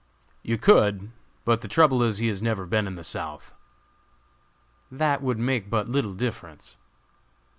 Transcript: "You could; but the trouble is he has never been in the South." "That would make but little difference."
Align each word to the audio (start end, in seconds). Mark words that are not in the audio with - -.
"You 0.41 0.57
could; 0.57 1.11
but 1.45 1.61
the 1.61 1.67
trouble 1.67 2.01
is 2.01 2.17
he 2.17 2.25
has 2.29 2.41
never 2.41 2.65
been 2.65 2.87
in 2.87 2.95
the 2.95 3.03
South." 3.03 3.53
"That 4.91 5.21
would 5.21 5.37
make 5.37 5.69
but 5.69 5.89
little 5.89 6.15
difference." 6.15 6.79